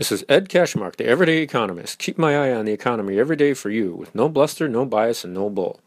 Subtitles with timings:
[0.00, 1.98] This is Ed Cashmark, the Everyday Economist.
[1.98, 5.24] Keep my eye on the economy every day for you, with no bluster, no bias,
[5.24, 5.78] and no bull.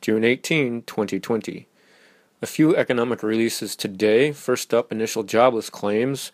[0.00, 1.66] June 18, 2020.
[2.40, 4.32] A few economic releases today.
[4.32, 6.32] First up, initial jobless claims.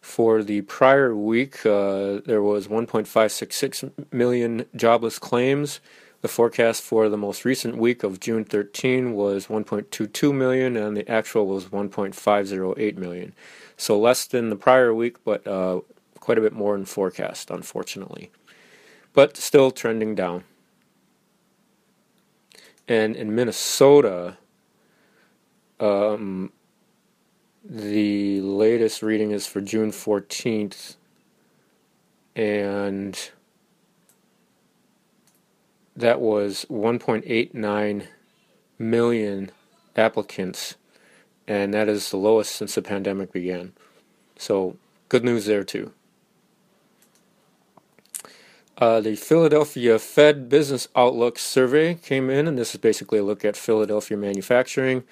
[0.00, 5.78] For the prior week, uh, there was 1.566 million jobless claims.
[6.22, 11.08] The forecast for the most recent week of June 13 was 1.22 million, and the
[11.08, 13.32] actual was 1.508 million.
[13.76, 15.82] So less than the prior week, but uh,
[16.24, 18.30] quite a bit more in forecast, unfortunately.
[19.12, 20.44] But still trending down.
[22.88, 24.38] And in Minnesota,
[25.78, 26.50] um,
[27.62, 30.96] the latest reading is for June 14th,
[32.34, 33.30] and
[35.94, 38.06] that was 1.89
[38.78, 39.50] million
[39.94, 40.76] applicants,
[41.46, 43.74] and that is the lowest since the pandemic began.
[44.38, 44.78] So,
[45.10, 45.92] good news there, too.
[48.76, 53.44] Uh, the Philadelphia Fed Business Outlook survey came in, and this is basically a look
[53.44, 55.04] at Philadelphia manufacturing.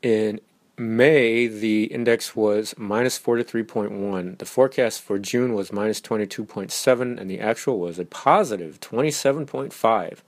[0.00, 0.40] In
[0.78, 4.38] May, the index was minus 43.1.
[4.38, 10.18] The forecast for June was minus 22.7, and the actual was a positive 27.5.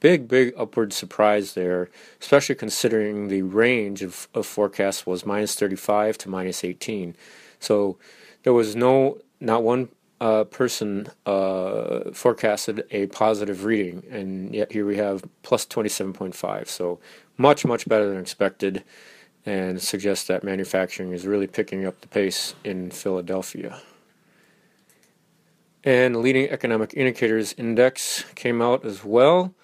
[0.00, 1.88] Big, big upward surprise there,
[2.20, 7.16] especially considering the range of, of forecasts was minus 35 to minus 18.
[7.60, 7.96] So
[8.42, 9.88] there was no, not one
[10.20, 16.68] uh, person uh, forecasted a positive reading, and yet here we have plus 27.5.
[16.68, 16.98] So
[17.36, 18.82] much, much better than expected,
[19.44, 23.80] and suggests that manufacturing is really picking up the pace in Philadelphia.
[25.84, 29.54] And leading economic indicators index came out as well.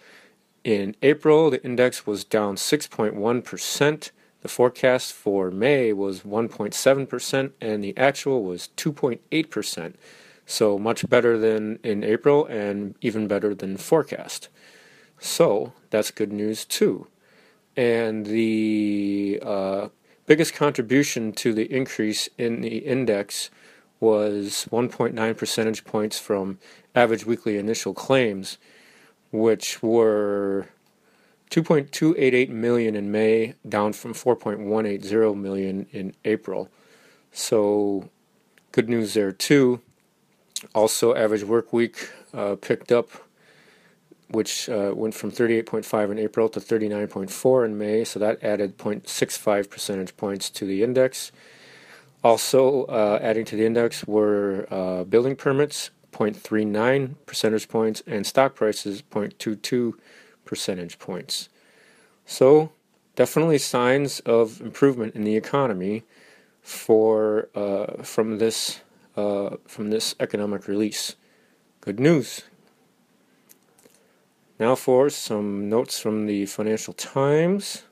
[0.62, 4.10] In April, the index was down 6.1%.
[4.42, 9.94] The forecast for May was 1.7%, and the actual was 2.8%.
[10.52, 14.50] So much better than in April and even better than forecast.
[15.18, 17.06] So that's good news too.
[17.74, 19.88] And the uh,
[20.26, 23.48] biggest contribution to the increase in the index
[23.98, 26.58] was 1.9 percentage points from
[26.94, 28.58] average weekly initial claims,
[29.30, 30.68] which were
[31.50, 36.68] 2.288 million in May, down from 4.180 million in April.
[37.32, 38.10] So,
[38.70, 39.80] good news there too.
[40.74, 43.10] Also, average work week uh, picked up,
[44.28, 49.68] which uh, went from 38.5 in April to 39.4 in May, so that added 0.65
[49.68, 51.32] percentage points to the index.
[52.24, 58.54] Also, uh, adding to the index were uh, building permits, 0.39 percentage points, and stock
[58.54, 59.94] prices, 0.22
[60.44, 61.48] percentage points.
[62.24, 62.70] So,
[63.16, 66.04] definitely signs of improvement in the economy
[66.62, 68.80] for uh, from this
[69.16, 71.16] uh, from this economic release.
[71.80, 72.42] Good news.
[74.58, 77.82] Now for some notes from the Financial Times.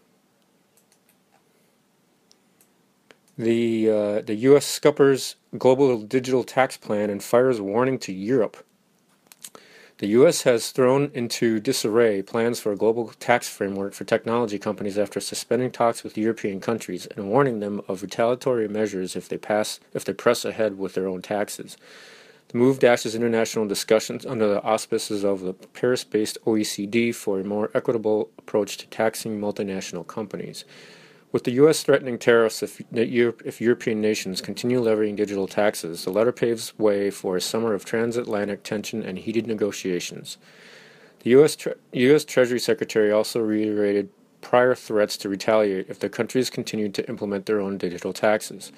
[3.37, 4.67] The uh, the U.S.
[4.67, 8.65] scuppers global digital tax plan and fires warning to Europe.
[10.01, 10.45] The U.S.
[10.45, 15.71] has thrown into disarray plans for a global tax framework for technology companies after suspending
[15.71, 20.15] talks with European countries and warning them of retaliatory measures if they pass if they
[20.15, 21.77] press ahead with their own taxes.
[22.49, 27.71] The move dashes international discussions under the auspices of the Paris-based OECD for a more
[27.75, 30.65] equitable approach to taxing multinational companies.
[31.33, 31.85] With the U.S.
[31.85, 37.37] threatening tariffs if, if, European nations continue levying digital taxes, the letter paves way for
[37.37, 40.39] a summer of transatlantic tension and heated negotiations.
[41.21, 41.55] The U.S.
[41.55, 42.25] Tre- U.S.
[42.25, 44.09] Treasury Secretary also reiterated
[44.41, 48.73] prior threats to retaliate if the countries continued to implement their own digital taxes.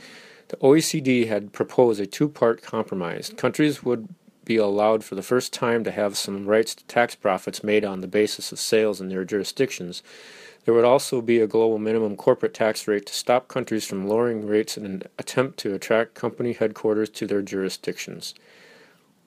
[0.49, 3.33] The OECD had proposed a two part compromise.
[3.35, 4.09] Countries would
[4.45, 8.01] be allowed for the first time to have some rights to tax profits made on
[8.01, 10.03] the basis of sales in their jurisdictions
[10.65, 14.47] there would also be a global minimum corporate tax rate to stop countries from lowering
[14.47, 18.35] rates in an attempt to attract company headquarters to their jurisdictions.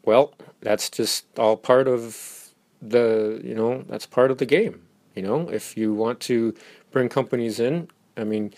[0.03, 4.81] Well, that's just all part of the, you know, that's part of the game.
[5.15, 6.53] You know, if you want to
[6.91, 8.53] bring companies in, I mean,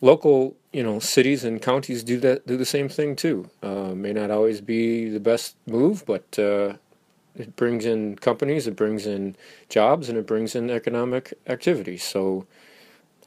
[0.00, 3.48] local, you know, cities and counties do that, do the same thing too.
[3.62, 6.74] Uh, may not always be the best move, but uh,
[7.36, 9.36] it brings in companies, it brings in
[9.68, 11.96] jobs, and it brings in economic activity.
[11.96, 12.46] So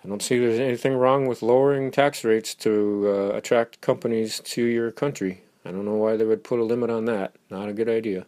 [0.04, 4.64] I don't see there's anything wrong with lowering tax rates to uh, attract companies to
[4.64, 5.42] your country.
[5.66, 7.36] I don't know why they would put a limit on that.
[7.50, 8.26] Not a good idea.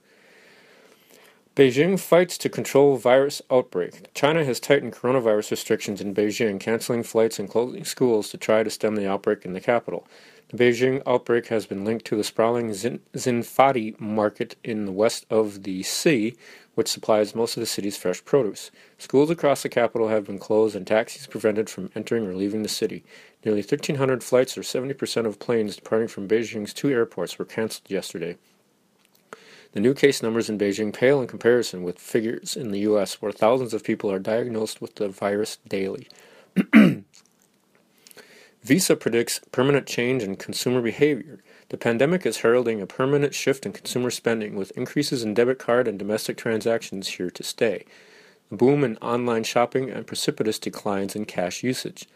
[1.55, 4.13] Beijing fights to control virus outbreak.
[4.13, 8.69] China has tightened coronavirus restrictions in Beijing, canceling flights and closing schools to try to
[8.69, 10.07] stem the outbreak in the capital.
[10.51, 15.25] The Beijing outbreak has been linked to the sprawling Zin- Xinfadi market in the west
[15.29, 16.35] of the city,
[16.75, 18.69] which supplies most of the city's fresh produce.
[18.97, 22.69] Schools across the capital have been closed and taxis prevented from entering or leaving the
[22.69, 23.05] city.
[23.45, 28.37] Nearly 1,300 flights, or 70% of planes departing from Beijing's two airports, were cancelled yesterday.
[29.71, 33.31] The new case numbers in Beijing pale in comparison with figures in the U.S., where
[33.31, 36.09] thousands of people are diagnosed with the virus daily.
[38.63, 41.39] Visa predicts permanent change in consumer behavior.
[41.69, 45.87] The pandemic is heralding a permanent shift in consumer spending, with increases in debit card
[45.87, 47.85] and domestic transactions here to stay.
[48.51, 52.07] A boom in online shopping and precipitous declines in cash usage.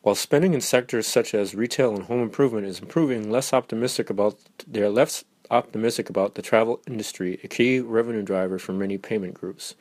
[0.00, 4.38] While spending in sectors such as retail and home improvement is improving, less optimistic about
[4.66, 9.34] they are less optimistic about the travel industry, a key revenue driver for many payment
[9.34, 9.74] groups.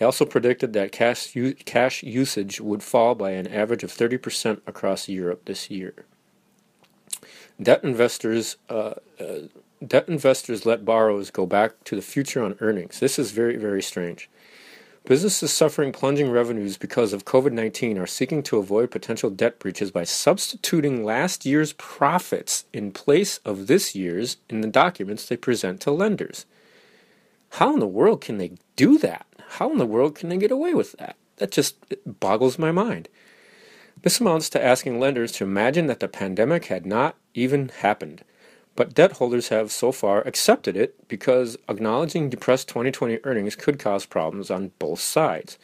[0.00, 4.62] They also predicted that cash, u- cash usage would fall by an average of 30%
[4.66, 6.06] across Europe this year.
[7.62, 9.40] Debt investors, uh, uh,
[9.86, 12.98] debt investors let borrowers go back to the future on earnings.
[12.98, 14.30] This is very, very strange.
[15.04, 19.90] Businesses suffering plunging revenues because of COVID 19 are seeking to avoid potential debt breaches
[19.90, 25.78] by substituting last year's profits in place of this year's in the documents they present
[25.82, 26.46] to lenders.
[27.50, 29.26] How in the world can they do that?
[29.50, 31.16] How in the world can they get away with that?
[31.36, 31.76] That just
[32.06, 33.08] boggles my mind.
[34.02, 38.24] This amounts to asking lenders to imagine that the pandemic had not even happened.
[38.76, 44.06] But debt holders have so far accepted it because acknowledging depressed 2020 earnings could cause
[44.06, 45.58] problems on both sides.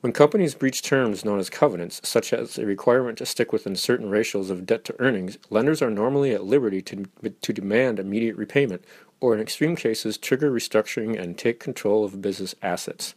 [0.00, 4.08] When companies breach terms known as covenants, such as a requirement to stick within certain
[4.08, 7.04] ratios of debt to earnings, lenders are normally at liberty to,
[7.42, 8.82] to demand immediate repayment
[9.20, 13.14] or in extreme cases trigger restructuring and take control of business assets.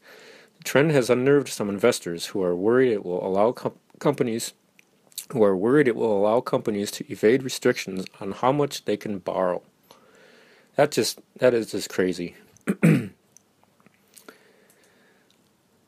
[0.58, 4.54] The trend has unnerved some investors who are worried it will allow com- companies
[5.32, 9.20] who are worried it will allow companies to evade restrictions on how much they can
[9.20, 9.62] borrow.
[10.76, 12.36] That just that is just crazy.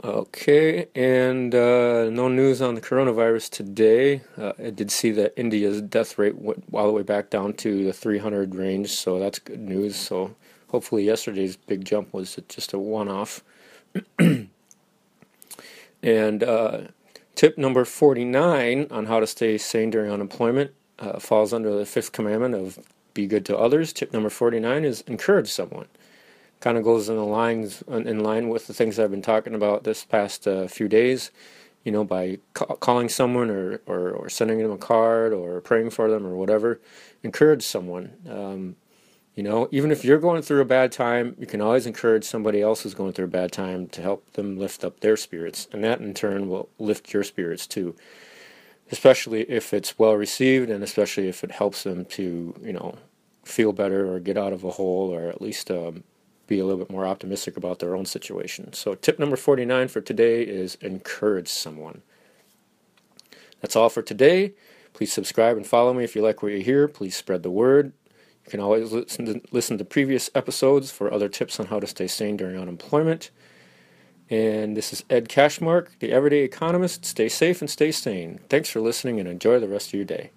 [0.05, 4.21] Okay, and uh, no news on the coronavirus today.
[4.37, 7.83] Uh, I did see that India's death rate went all the way back down to
[7.83, 9.95] the 300 range, so that's good news.
[9.95, 10.35] So
[10.67, 13.43] hopefully, yesterday's big jump was just a one off.
[14.19, 14.49] and
[16.43, 16.81] uh,
[17.33, 20.69] tip number 49 on how to stay sane during unemployment
[20.99, 22.77] uh, falls under the fifth commandment of
[23.15, 23.91] be good to others.
[23.91, 25.87] Tip number 49 is encourage someone
[26.65, 29.83] kind of goes in the lines in line with the things I've been talking about
[29.83, 31.29] this past uh, few days.
[31.83, 35.91] You know, by ca- calling someone or, or, or sending them a card or praying
[35.91, 36.81] for them or whatever,
[37.21, 38.13] encourage someone.
[38.27, 38.77] Um,
[39.35, 42.63] you know, even if you're going through a bad time, you can always encourage somebody
[42.63, 45.83] else who's going through a bad time to help them lift up their spirits, and
[45.83, 47.95] that in turn will lift your spirits too.
[48.91, 52.97] Especially if it's well received, and especially if it helps them to, you know,
[53.43, 56.03] feel better or get out of a hole, or at least um,
[56.47, 58.73] be a little bit more optimistic about their own situation.
[58.73, 62.01] So, tip number 49 for today is encourage someone.
[63.61, 64.53] That's all for today.
[64.93, 66.87] Please subscribe and follow me if you like what you hear.
[66.87, 67.91] Please spread the word.
[68.45, 71.87] You can always listen to, listen to previous episodes for other tips on how to
[71.87, 73.31] stay sane during unemployment.
[74.29, 77.05] And this is Ed Cashmark, the Everyday Economist.
[77.05, 78.39] Stay safe and stay sane.
[78.49, 80.31] Thanks for listening and enjoy the rest of your day.